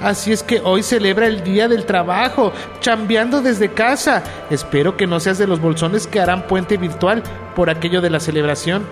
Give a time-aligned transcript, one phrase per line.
[0.00, 4.22] Así es que hoy celebra el Día del Trabajo, chambeando desde casa.
[4.50, 7.22] Espero que no seas de los bolsones que harán puente virtual
[7.54, 8.86] por aquello de la celebración.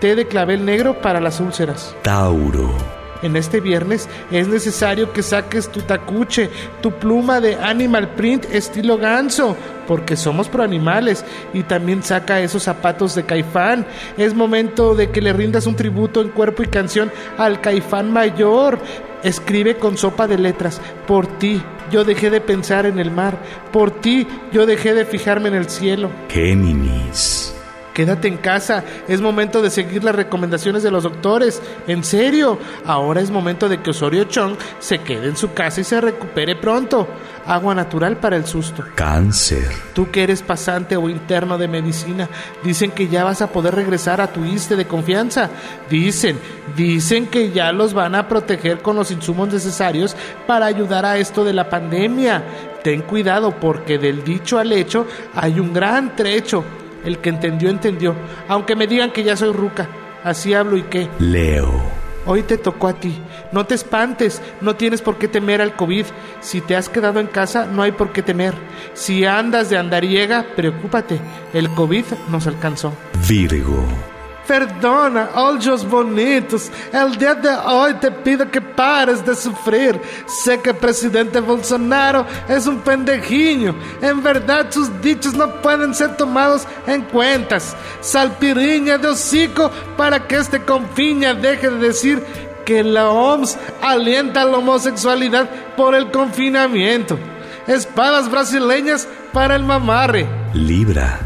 [0.00, 1.94] Té de clavel negro para las úlceras.
[2.02, 2.99] Tauro.
[3.22, 8.96] En este viernes es necesario que saques tu tacuche, tu pluma de Animal Print estilo
[8.96, 9.56] ganso,
[9.86, 13.86] porque somos proanimales, y también saca esos zapatos de caifán.
[14.16, 18.78] Es momento de que le rindas un tributo en cuerpo y canción al caifán mayor.
[19.22, 23.36] Escribe con sopa de letras, por ti yo dejé de pensar en el mar,
[23.70, 26.08] por ti yo dejé de fijarme en el cielo.
[26.30, 27.59] Géminis.
[28.00, 31.60] Quédate en casa, es momento de seguir las recomendaciones de los doctores.
[31.86, 35.84] En serio, ahora es momento de que Osorio Chong se quede en su casa y
[35.84, 37.06] se recupere pronto.
[37.44, 38.82] Agua natural para el susto.
[38.94, 39.68] Cáncer.
[39.92, 42.26] Tú que eres pasante o interno de medicina,
[42.64, 45.50] dicen que ya vas a poder regresar a tu ISTE de confianza.
[45.90, 46.38] Dicen,
[46.74, 51.44] dicen que ya los van a proteger con los insumos necesarios para ayudar a esto
[51.44, 52.44] de la pandemia.
[52.82, 56.64] Ten cuidado porque del dicho al hecho hay un gran trecho.
[57.04, 58.14] El que entendió, entendió.
[58.48, 59.88] Aunque me digan que ya soy ruca.
[60.24, 61.08] Así hablo y qué.
[61.18, 62.00] Leo.
[62.26, 63.18] Hoy te tocó a ti.
[63.50, 66.04] No te espantes, no tienes por qué temer al COVID.
[66.40, 68.54] Si te has quedado en casa, no hay por qué temer.
[68.92, 71.18] Si andas de andariega, preocúpate.
[71.54, 72.92] El COVID nos alcanzó.
[73.26, 73.84] Virgo.
[74.50, 76.72] Perdona, ojos bonitos.
[76.92, 80.00] El día de hoy te pido que pares de sufrir.
[80.26, 83.76] Sé que el presidente Bolsonaro es un pendejinho.
[84.02, 87.76] En verdad, sus dichos no pueden ser tomados en cuentas.
[88.00, 92.20] Salpiriña de hocico para que este confiña deje de decir
[92.64, 97.16] que la OMS alienta la homosexualidad por el confinamiento.
[97.68, 100.26] Espadas brasileñas para el mamarre.
[100.54, 101.20] Libra.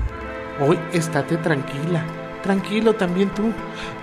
[0.60, 2.04] Hoy estate tranquila.
[2.44, 3.52] Tranquilo también tú.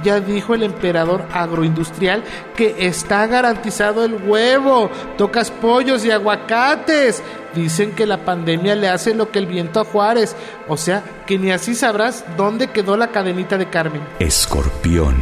[0.04, 2.24] Ya dijo el emperador agroindustrial
[2.56, 4.90] que está garantizado el huevo.
[5.16, 7.22] Tocas pollos y aguacates.
[7.54, 10.36] Dicen que la pandemia le hace lo que el viento a Juárez.
[10.68, 14.02] O sea, que ni así sabrás dónde quedó la cadenita de Carmen.
[14.18, 15.16] Escorpión.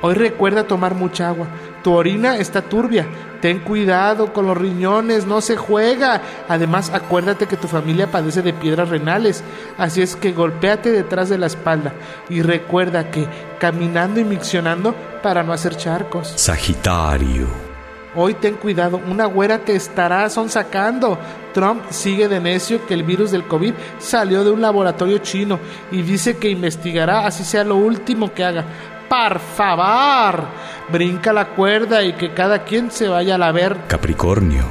[0.00, 1.48] Hoy recuerda tomar mucha agua.
[1.82, 3.06] Tu orina está turbia.
[3.40, 6.22] Ten cuidado con los riñones, no se juega.
[6.48, 9.42] Además, acuérdate que tu familia padece de piedras renales.
[9.78, 11.92] Así es que golpéate detrás de la espalda.
[12.28, 13.26] Y recuerda que
[13.58, 16.32] caminando y miccionando para no hacer charcos.
[16.36, 17.72] Sagitario.
[18.14, 21.18] Hoy ten cuidado, una güera te estará sonsacando.
[21.54, 25.58] Trump sigue de necio que el virus del COVID salió de un laboratorio chino
[25.90, 28.64] y dice que investigará así sea lo último que haga.
[29.12, 30.46] Por favor,
[30.90, 33.76] brinca la cuerda y que cada quien se vaya a la ver.
[33.86, 34.64] Capricornio.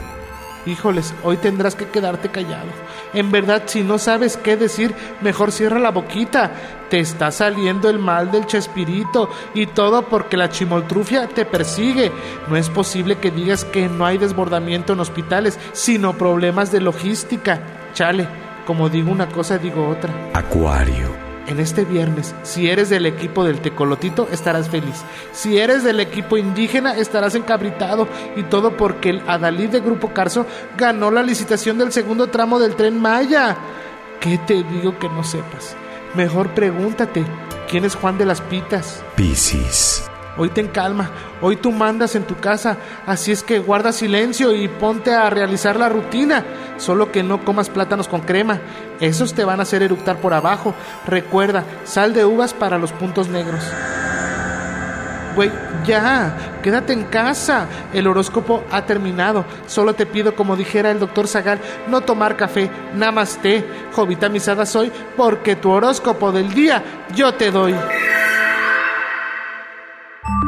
[0.66, 2.66] Híjoles, hoy tendrás que quedarte callado.
[3.14, 6.54] En verdad, si no sabes qué decir, mejor cierra la boquita.
[6.90, 12.12] Te está saliendo el mal del chespirito y todo porque la chimoltrufia te persigue.
[12.48, 17.62] No es posible que digas que no hay desbordamiento en hospitales, sino problemas de logística.
[17.94, 18.28] Chale,
[18.66, 20.12] como digo una cosa, digo otra.
[20.34, 21.31] Acuario.
[21.48, 25.04] En este viernes, si eres del equipo del tecolotito, estarás feliz.
[25.34, 28.08] Si eres del equipo indígena, estarás encabritado.
[28.36, 30.46] Y todo porque el Adalid de Grupo Carso
[30.78, 33.58] ganó la licitación del segundo tramo del tren Maya.
[34.20, 35.76] ¿Qué te digo que no sepas?
[36.14, 37.26] Mejor pregúntate,
[37.70, 39.04] ¿quién es Juan de las Pitas?
[39.16, 40.11] Piscis.
[40.42, 42.76] Hoy ten calma, hoy tú mandas en tu casa,
[43.06, 46.44] así es que guarda silencio y ponte a realizar la rutina,
[46.78, 48.60] solo que no comas plátanos con crema,
[49.00, 50.74] esos te van a hacer eructar por abajo.
[51.06, 53.64] Recuerda, sal de uvas para los puntos negros.
[55.36, 55.52] Güey,
[55.86, 57.68] ya, quédate en casa.
[57.94, 59.46] El horóscopo ha terminado.
[59.68, 63.64] Solo te pido, como dijera el doctor Zagal, no tomar café, namaste.
[63.94, 67.76] Jovita misada soy, porque tu horóscopo del día yo te doy.